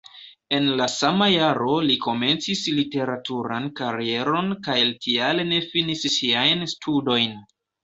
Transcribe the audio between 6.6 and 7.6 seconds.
studojn.